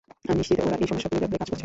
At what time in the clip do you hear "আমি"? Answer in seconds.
0.29-0.35